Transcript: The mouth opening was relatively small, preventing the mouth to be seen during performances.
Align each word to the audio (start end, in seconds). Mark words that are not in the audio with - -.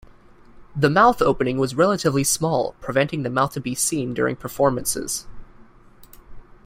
The 0.75 0.89
mouth 0.89 1.21
opening 1.21 1.57
was 1.59 1.75
relatively 1.75 2.23
small, 2.23 2.73
preventing 2.81 3.21
the 3.21 3.29
mouth 3.29 3.53
to 3.53 3.61
be 3.61 3.75
seen 3.75 4.15
during 4.15 4.35
performances. 4.35 5.27